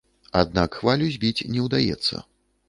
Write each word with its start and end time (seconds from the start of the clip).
Аднак 0.39 0.77
хвалю 0.79 1.09
збіць 1.17 1.45
не 1.57 1.61
ўдаецца. 1.67 2.25